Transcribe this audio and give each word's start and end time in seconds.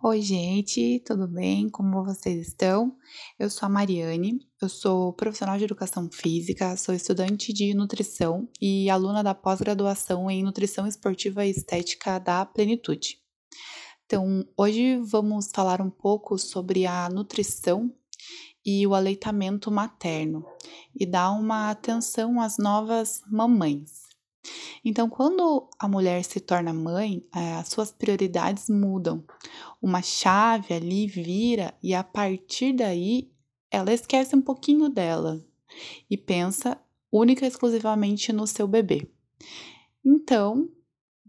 Oi, 0.00 0.22
gente, 0.22 1.02
tudo 1.04 1.26
bem? 1.26 1.68
Como 1.68 2.04
vocês 2.04 2.46
estão? 2.46 2.96
Eu 3.36 3.50
sou 3.50 3.66
a 3.66 3.68
Mariane, 3.68 4.38
eu 4.62 4.68
sou 4.68 5.12
profissional 5.12 5.58
de 5.58 5.64
educação 5.64 6.08
física, 6.08 6.76
sou 6.76 6.94
estudante 6.94 7.52
de 7.52 7.74
nutrição 7.74 8.48
e 8.60 8.88
aluna 8.88 9.24
da 9.24 9.34
pós-graduação 9.34 10.30
em 10.30 10.44
nutrição 10.44 10.86
esportiva 10.86 11.44
e 11.44 11.50
estética 11.50 12.20
da 12.20 12.46
Plenitude. 12.46 13.18
Então, 14.06 14.46
hoje 14.56 14.98
vamos 14.98 15.50
falar 15.52 15.80
um 15.80 15.90
pouco 15.90 16.38
sobre 16.38 16.86
a 16.86 17.08
nutrição 17.08 17.92
e 18.64 18.86
o 18.86 18.94
aleitamento 18.94 19.68
materno 19.68 20.46
e 20.94 21.04
dar 21.04 21.32
uma 21.32 21.70
atenção 21.70 22.40
às 22.40 22.56
novas 22.56 23.20
mamães. 23.28 24.07
Então, 24.84 25.08
quando 25.08 25.68
a 25.78 25.88
mulher 25.88 26.22
se 26.24 26.40
torna 26.40 26.72
mãe, 26.72 27.24
é, 27.34 27.54
as 27.54 27.68
suas 27.68 27.90
prioridades 27.90 28.68
mudam. 28.68 29.24
Uma 29.80 30.02
chave 30.02 30.74
ali 30.74 31.06
vira 31.06 31.74
e 31.82 31.94
a 31.94 32.04
partir 32.04 32.72
daí 32.72 33.30
ela 33.70 33.92
esquece 33.92 34.34
um 34.34 34.40
pouquinho 34.40 34.88
dela 34.88 35.44
e 36.10 36.16
pensa 36.16 36.78
única 37.12 37.44
e 37.44 37.48
exclusivamente 37.48 38.32
no 38.32 38.46
seu 38.46 38.66
bebê. 38.66 39.10
Então, 40.04 40.68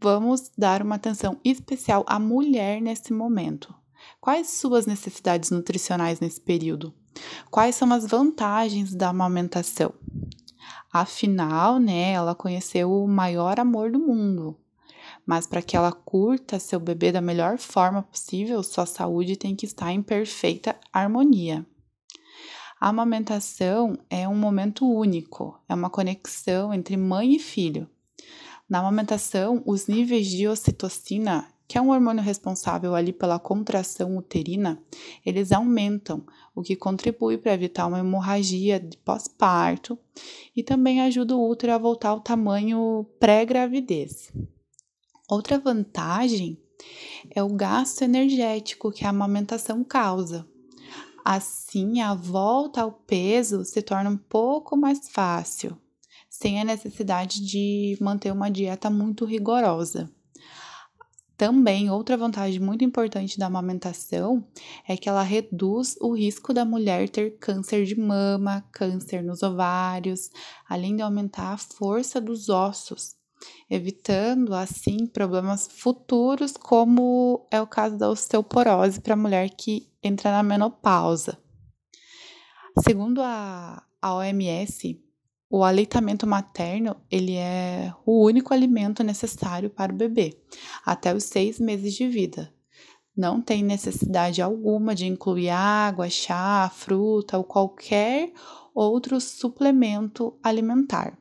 vamos 0.02 0.52
dar 0.58 0.82
uma 0.82 0.96
atenção 0.96 1.40
especial 1.44 2.06
à 2.08 2.20
mulher 2.20 2.82
nesse 2.82 3.12
momento. 3.14 3.74
Quais 4.22 4.50
suas 4.52 4.86
necessidades 4.86 5.50
nutricionais 5.50 6.20
nesse 6.20 6.40
período? 6.40 6.94
Quais 7.50 7.76
são 7.76 7.92
as 7.92 8.06
vantagens 8.06 8.94
da 8.94 9.10
amamentação? 9.10 9.94
Afinal, 10.92 11.80
né, 11.80 12.14
ela 12.14 12.34
conheceu 12.34 12.92
o 12.92 13.08
maior 13.08 13.60
amor 13.60 13.92
do 13.92 14.00
mundo. 14.00 14.58
Mas 15.26 15.46
para 15.46 15.62
que 15.62 15.78
ela 15.78 15.92
curta 15.92 16.60
seu 16.60 16.80
bebê 16.80 17.12
da 17.12 17.22
melhor 17.22 17.58
forma 17.58 18.02
possível, 18.02 18.64
sua 18.64 18.86
saúde 18.86 19.36
tem 19.36 19.56
que 19.56 19.66
estar 19.66 19.92
em 19.92 20.02
perfeita 20.02 20.76
harmonia. 20.92 21.66
A 22.80 22.90
amamentação 22.90 24.00
é 24.10 24.28
um 24.28 24.36
momento 24.36 24.90
único, 24.90 25.62
é 25.68 25.76
uma 25.76 25.90
conexão 25.90 26.74
entre 26.74 26.96
mãe 26.96 27.36
e 27.36 27.40
filho. 27.40 27.90
Na 28.70 28.80
amamentação, 28.80 29.62
os 29.66 29.88
níveis 29.88 30.28
de 30.28 30.48
ocitocina 30.48 31.48
que 31.70 31.78
é 31.78 31.82
um 31.82 31.92
hormônio 31.92 32.24
responsável 32.24 32.96
ali 32.96 33.14
pela 33.14 33.38
contração 33.38 34.18
uterina, 34.18 34.82
eles 35.24 35.52
aumentam, 35.52 36.26
o 36.56 36.64
que 36.64 36.76
contribui 36.76 37.38
para 37.38 37.54
evitar 37.54 37.86
uma 37.86 38.00
hemorragia 38.00 38.80
de 38.80 38.98
pós-parto 38.98 39.96
e 40.56 40.64
também 40.64 41.00
ajuda 41.00 41.36
o 41.36 41.48
útero 41.48 41.72
a 41.72 41.78
voltar 41.78 42.10
ao 42.10 42.22
tamanho 42.22 43.06
pré-gravidez. 43.20 44.34
Outra 45.30 45.60
vantagem 45.60 46.58
é 47.30 47.44
o 47.44 47.50
gasto 47.50 48.02
energético 48.02 48.92
que 48.92 49.06
a 49.06 49.10
amamentação 49.10 49.84
causa. 49.84 50.48
Assim, 51.24 52.02
a 52.02 52.16
volta 52.16 52.82
ao 52.82 52.92
peso 52.92 53.64
se 53.64 53.84
torna 53.84 54.10
um 54.10 54.18
pouco 54.18 54.76
mais 54.76 55.08
fácil, 55.08 55.78
sem 56.28 56.60
a 56.60 56.66
necessidade 56.66 57.46
de 57.46 57.96
manter 58.02 58.34
uma 58.34 58.50
dieta 58.50 58.90
muito 58.90 59.24
rigorosa. 59.24 60.12
Também, 61.40 61.90
outra 61.90 62.18
vantagem 62.18 62.60
muito 62.60 62.84
importante 62.84 63.40
da 63.40 63.46
amamentação 63.46 64.46
é 64.86 64.98
que 64.98 65.08
ela 65.08 65.24
reduz 65.24 65.96
o 66.02 66.14
risco 66.14 66.54
da 66.54 66.66
mulher 66.66 67.08
ter 67.08 67.38
câncer 67.38 67.86
de 67.86 67.98
mama, 67.98 68.62
câncer 68.74 69.24
nos 69.24 69.42
ovários, 69.42 70.30
além 70.68 70.98
de 70.98 71.02
aumentar 71.02 71.54
a 71.54 71.58
força 71.58 72.20
dos 72.20 72.50
ossos, 72.50 73.16
evitando 73.70 74.54
assim 74.54 75.08
problemas 75.08 75.66
futuros, 75.66 76.58
como 76.58 77.48
é 77.50 77.62
o 77.62 77.68
caso 77.68 77.98
da 77.98 78.10
osteoporose 78.10 79.00
para 79.00 79.14
a 79.14 79.18
mulher 79.18 79.50
que 79.50 79.90
entra 80.04 80.32
na 80.32 80.44
menopausa. 80.44 81.38
Segundo 82.84 83.22
a, 83.22 83.82
a 84.02 84.16
OMS, 84.16 85.02
o 85.50 85.64
aleitamento 85.64 86.28
materno 86.28 86.96
ele 87.10 87.36
é 87.36 87.92
o 88.06 88.24
único 88.24 88.54
alimento 88.54 89.04
necessário 89.04 89.70
para 89.70 89.92
o 89.92 89.96
bebê 89.96 90.40
até 90.86 91.14
os 91.14 91.24
seis 91.24 91.60
meses 91.60 91.96
de 91.96 92.08
vida. 92.08 92.54
Não 93.18 93.42
tem 93.42 93.64
necessidade 93.64 94.42
alguma 94.42 94.94
de 94.94 95.06
incluir 95.06 95.50
água, 95.50 96.10
chá, 96.10 96.72
fruta 96.74 97.38
ou 97.38 97.44
qualquer 97.44 98.32
outro 98.74 99.20
suplemento 99.20 100.38
alimentar. 100.44 101.18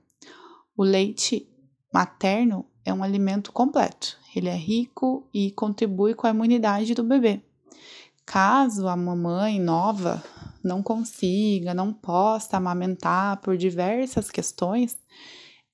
O 0.76 0.84
leite 0.84 1.48
materno 1.92 2.66
é 2.84 2.92
um 2.92 3.02
alimento 3.02 3.50
completo. 3.50 4.16
Ele 4.36 4.48
é 4.48 4.54
rico 4.54 5.28
e 5.34 5.50
contribui 5.50 6.14
com 6.14 6.26
a 6.26 6.30
imunidade 6.30 6.94
do 6.94 7.02
bebê. 7.02 7.42
Caso 8.24 8.86
a 8.86 8.94
mamãe 8.94 9.58
nova 9.58 10.22
não 10.62 10.82
consiga, 10.82 11.74
não 11.74 11.92
possa 11.92 12.56
amamentar 12.56 13.40
por 13.40 13.56
diversas 13.56 14.30
questões, 14.30 14.96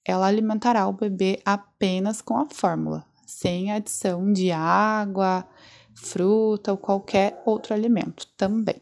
ela 0.04 0.26
alimentará 0.26 0.86
o 0.86 0.92
bebê 0.92 1.40
apenas 1.44 2.20
com 2.20 2.36
a 2.36 2.46
fórmula, 2.46 3.04
sem 3.26 3.72
adição 3.72 4.32
de 4.32 4.52
água, 4.52 5.46
fruta 5.94 6.72
ou 6.72 6.78
qualquer 6.78 7.42
outro 7.46 7.72
alimento 7.72 8.26
também. 8.36 8.80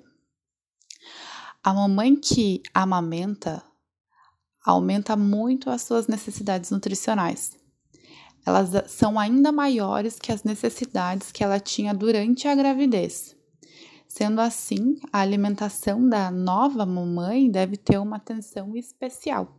A 1.62 1.72
mamãe 1.72 2.16
que 2.16 2.62
amamenta 2.74 3.62
aumenta 4.64 5.16
muito 5.16 5.70
as 5.70 5.82
suas 5.82 6.06
necessidades 6.06 6.70
nutricionais. 6.70 7.52
Elas 8.44 8.90
são 8.90 9.18
ainda 9.18 9.52
maiores 9.52 10.18
que 10.18 10.32
as 10.32 10.42
necessidades 10.42 11.30
que 11.30 11.44
ela 11.44 11.60
tinha 11.60 11.94
durante 11.94 12.48
a 12.48 12.54
gravidez. 12.54 13.36
Sendo 14.14 14.42
assim, 14.42 14.96
a 15.10 15.20
alimentação 15.20 16.06
da 16.06 16.30
nova 16.30 16.84
mamãe 16.84 17.50
deve 17.50 17.78
ter 17.78 17.96
uma 17.96 18.18
atenção 18.18 18.76
especial. 18.76 19.56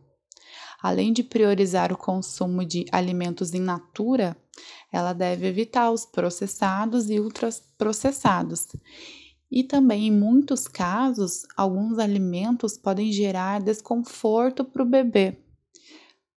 Além 0.80 1.12
de 1.12 1.24
priorizar 1.24 1.92
o 1.92 1.96
consumo 1.96 2.64
de 2.64 2.86
alimentos 2.92 3.52
in 3.52 3.58
natura, 3.58 4.36
ela 4.92 5.12
deve 5.12 5.48
evitar 5.48 5.90
os 5.90 6.06
processados 6.06 7.10
e 7.10 7.18
ultraprocessados. 7.18 8.68
E 9.50 9.64
também, 9.64 10.06
em 10.06 10.12
muitos 10.12 10.68
casos, 10.68 11.42
alguns 11.56 11.98
alimentos 11.98 12.78
podem 12.78 13.10
gerar 13.10 13.60
desconforto 13.60 14.64
para 14.64 14.84
o 14.84 14.88
bebê. 14.88 15.36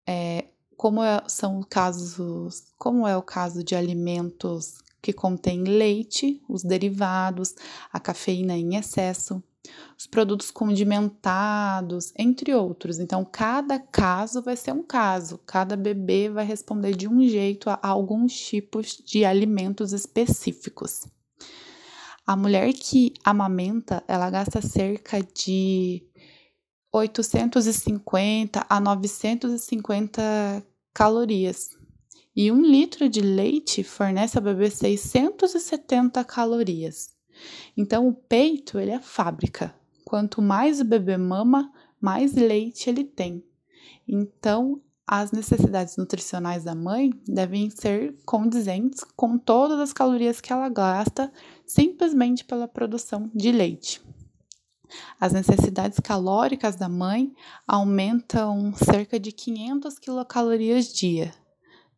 É, 0.09 0.47
como 0.75 1.03
é, 1.03 1.23
são 1.29 1.63
casos, 1.63 2.73
como 2.79 3.07
é 3.07 3.15
o 3.15 3.23
caso 3.23 3.63
de 3.63 3.75
alimentos 3.75 4.86
que 5.01 5.13
contém 5.13 5.63
leite, 5.63 6.43
os 6.49 6.63
derivados, 6.63 7.55
a 7.93 8.01
cafeína 8.01 8.57
em 8.57 8.77
excesso, 8.77 9.43
os 9.99 10.07
produtos 10.07 10.51
condimentados, 10.51 12.13
entre 12.17 12.55
outros. 12.55 12.99
Então, 12.99 13.25
cada 13.25 13.79
caso 13.79 14.43
vai 14.43 14.57
ser 14.57 14.73
um 14.73 14.83
caso, 14.83 15.39
cada 15.47 15.77
bebê 15.77 16.29
vai 16.29 16.45
responder 16.45 16.95
de 16.95 17.09
um 17.09 17.27
jeito 17.27 17.69
a 17.69 17.79
alguns 17.83 18.35
tipos 18.35 19.01
de 19.05 19.25
alimentos 19.25 19.93
específicos. 19.93 21.07
A 22.27 22.37
mulher 22.37 22.73
que 22.73 23.15
amamenta, 23.23 24.03
ela 24.09 24.29
gasta 24.31 24.61
cerca 24.61 25.23
de 25.23 26.03
850 26.93 28.67
a 28.69 28.81
950 28.81 30.67
calorias 30.93 31.77
e 32.37 32.53
um 32.53 32.61
litro 32.61 33.09
de 33.09 33.23
leite 33.23 33.83
fornece 33.83 34.37
ao 34.37 34.45
bebê 34.45 34.71
670 34.71 36.23
calorias. 36.25 37.15
Então, 37.75 38.07
o 38.07 38.13
peito 38.13 38.79
ele 38.79 38.91
é 38.91 39.01
fábrica. 39.01 39.75
Quanto 40.05 40.43
mais 40.43 40.81
o 40.81 40.85
bebê 40.85 41.17
mama, 41.17 41.73
mais 41.99 42.35
leite 42.35 42.91
ele 42.91 43.05
tem. 43.05 43.43
Então, 44.07 44.83
as 45.07 45.33
necessidades 45.33 45.97
nutricionais 45.97 46.65
da 46.65 46.75
mãe 46.75 47.11
devem 47.27 47.71
ser 47.71 48.15
condizentes 48.25 49.03
com 49.17 49.39
todas 49.39 49.79
as 49.79 49.93
calorias 49.93 50.41
que 50.41 50.53
ela 50.53 50.69
gasta 50.69 51.33
simplesmente 51.65 52.45
pela 52.45 52.69
produção 52.69 53.31
de 53.35 53.51
leite. 53.51 54.03
As 55.21 55.33
necessidades 55.33 55.99
calóricas 56.01 56.77
da 56.77 56.89
mãe 56.89 57.33
aumentam 57.67 58.73
cerca 58.75 59.19
de 59.19 59.33
500 59.33 59.99
quilocalorias 59.99 60.93
dia, 60.93 61.33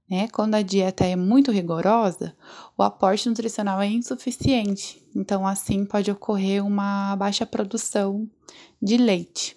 né? 0.09 0.29
Quando 0.29 0.55
a 0.55 0.63
dieta 0.63 1.05
é 1.05 1.17
muito 1.17 1.51
rigorosa, 1.51 2.35
o 2.77 2.83
aporte 2.83 3.29
nutricional 3.29 3.81
é 3.81 3.87
insuficiente, 3.87 5.05
então 5.15 5.47
assim 5.47 5.85
pode 5.85 6.11
ocorrer 6.11 6.65
uma 6.65 7.15
baixa 7.17 7.45
produção 7.45 8.29
de 8.81 8.97
leite. 8.97 9.57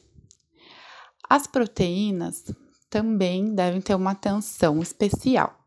As 1.29 1.47
proteínas 1.47 2.43
também 2.89 3.55
devem 3.55 3.79
ter 3.79 3.95
uma 3.95 4.11
atenção 4.11 4.81
especial. 4.81 5.57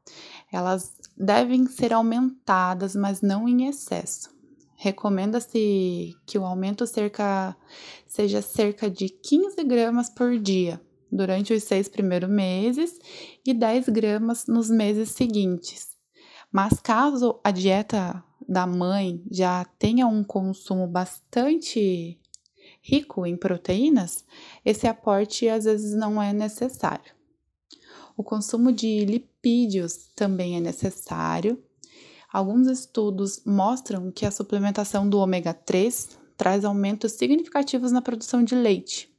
Elas 0.52 0.92
devem 1.16 1.66
ser 1.66 1.92
aumentadas, 1.92 2.94
mas 2.94 3.22
não 3.22 3.48
em 3.48 3.66
excesso. 3.66 4.28
Recomenda-se 4.76 6.14
que 6.26 6.38
o 6.38 6.44
aumento 6.44 6.86
cerca, 6.86 7.56
seja 8.06 8.42
cerca 8.42 8.90
de 8.90 9.08
15 9.08 9.64
gramas 9.64 10.10
por 10.10 10.38
dia, 10.38 10.78
durante 11.14 11.54
os 11.54 11.62
seis 11.62 11.88
primeiros 11.88 12.28
meses 12.28 12.98
e 13.46 13.54
10 13.54 13.88
gramas 13.90 14.46
nos 14.46 14.68
meses 14.68 15.10
seguintes. 15.10 15.94
Mas 16.50 16.80
caso 16.80 17.40
a 17.44 17.52
dieta 17.52 18.22
da 18.46 18.66
mãe 18.66 19.22
já 19.30 19.64
tenha 19.78 20.06
um 20.06 20.24
consumo 20.24 20.86
bastante 20.86 22.18
rico 22.82 23.24
em 23.24 23.36
proteínas, 23.36 24.24
esse 24.64 24.86
aporte 24.86 25.48
às 25.48 25.64
vezes 25.64 25.94
não 25.94 26.20
é 26.20 26.32
necessário. 26.32 27.14
O 28.16 28.22
consumo 28.22 28.72
de 28.72 29.04
lipídios 29.04 30.10
também 30.14 30.56
é 30.56 30.60
necessário. 30.60 31.62
Alguns 32.32 32.66
estudos 32.66 33.42
mostram 33.44 34.10
que 34.10 34.26
a 34.26 34.30
suplementação 34.30 35.08
do 35.08 35.18
ômega 35.18 35.54
3 35.54 36.18
traz 36.36 36.64
aumentos 36.64 37.12
significativos 37.12 37.92
na 37.92 38.02
produção 38.02 38.42
de 38.42 38.54
leite. 38.54 39.13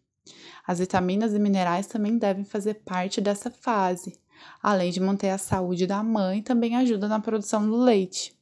As 0.68 0.80
vitaminas 0.80 1.34
e 1.34 1.40
minerais 1.40 1.86
também 1.86 2.18
devem 2.18 2.44
fazer 2.44 2.76
parte 2.86 3.22
dessa 3.22 3.52
fase. 3.52 4.20
Além 4.62 4.92
de 4.92 5.00
manter 5.00 5.30
a 5.30 5.38
saúde 5.38 5.86
da 5.86 6.02
mãe, 6.02 6.42
também 6.42 6.76
ajuda 6.76 7.08
na 7.08 7.20
produção 7.20 7.70
do 7.70 7.78
leite. 7.78 8.36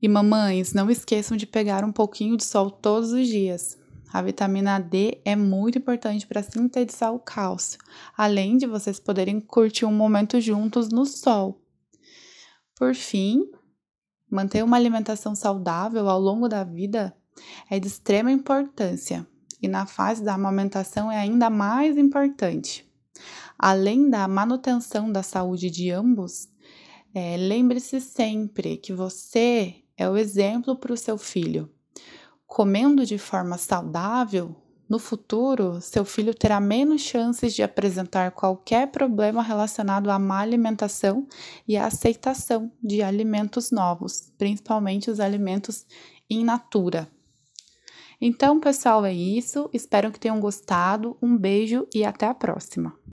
E 0.00 0.08
mamães, 0.08 0.72
não 0.72 0.90
esqueçam 0.90 1.36
de 1.36 1.46
pegar 1.46 1.84
um 1.84 1.92
pouquinho 1.92 2.36
de 2.36 2.44
sol 2.44 2.70
todos 2.70 3.12
os 3.12 3.26
dias. 3.26 3.78
A 4.12 4.22
vitamina 4.22 4.78
D 4.78 5.20
é 5.24 5.36
muito 5.36 5.78
importante 5.78 6.26
para 6.26 6.42
sintetizar 6.42 7.12
o 7.12 7.18
cálcio, 7.18 7.78
além 8.16 8.56
de 8.56 8.66
vocês 8.66 8.98
poderem 8.98 9.40
curtir 9.40 9.84
um 9.84 9.92
momento 9.92 10.40
juntos 10.40 10.88
no 10.88 11.04
sol. 11.04 11.60
Por 12.76 12.94
fim, 12.94 13.42
manter 14.30 14.62
uma 14.62 14.76
alimentação 14.76 15.34
saudável 15.34 16.08
ao 16.08 16.20
longo 16.20 16.48
da 16.48 16.64
vida 16.64 17.14
é 17.68 17.78
de 17.78 17.88
extrema 17.88 18.30
importância 18.30 19.26
e 19.60 19.68
na 19.68 19.86
fase 19.86 20.22
da 20.22 20.34
amamentação 20.34 21.10
é 21.10 21.18
ainda 21.18 21.50
mais 21.50 21.96
importante. 21.96 22.86
Além 23.58 24.10
da 24.10 24.28
manutenção 24.28 25.10
da 25.10 25.22
saúde 25.22 25.70
de 25.70 25.90
ambos, 25.90 26.48
é, 27.14 27.36
lembre-se 27.36 28.00
sempre 28.00 28.76
que 28.76 28.92
você 28.92 29.76
é 29.96 30.08
o 30.08 30.16
exemplo 30.16 30.76
para 30.76 30.92
o 30.92 30.96
seu 30.96 31.16
filho. 31.16 31.70
Comendo 32.46 33.06
de 33.06 33.16
forma 33.16 33.56
saudável, 33.56 34.54
no 34.88 35.00
futuro, 35.00 35.80
seu 35.80 36.04
filho 36.04 36.32
terá 36.32 36.60
menos 36.60 37.00
chances 37.00 37.54
de 37.54 37.62
apresentar 37.62 38.30
qualquer 38.30 38.88
problema 38.92 39.42
relacionado 39.42 40.10
à 40.10 40.18
má 40.18 40.38
alimentação 40.40 41.26
e 41.66 41.76
à 41.76 41.86
aceitação 41.86 42.70
de 42.80 43.02
alimentos 43.02 43.72
novos, 43.72 44.32
principalmente 44.38 45.10
os 45.10 45.18
alimentos 45.18 45.84
in 46.30 46.44
natura. 46.44 47.10
Então, 48.20 48.58
pessoal, 48.60 49.04
é 49.04 49.12
isso. 49.12 49.68
Espero 49.72 50.10
que 50.10 50.20
tenham 50.20 50.40
gostado. 50.40 51.16
Um 51.20 51.36
beijo 51.36 51.86
e 51.94 52.04
até 52.04 52.26
a 52.26 52.34
próxima. 52.34 52.98